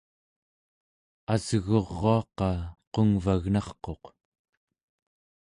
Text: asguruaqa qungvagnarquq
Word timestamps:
asguruaqa 1.33 2.49
qungvagnarquq 2.93 4.03